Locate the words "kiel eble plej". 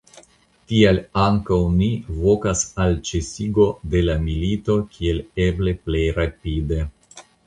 4.95-6.03